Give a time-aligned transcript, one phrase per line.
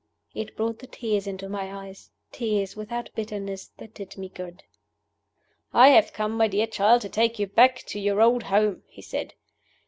[0.33, 4.63] It brought the tears into my eyes tears, without bitterness, that did me good.
[5.75, 9.03] "I have come, my dear child, to take you back to your old home," he
[9.03, 9.35] said.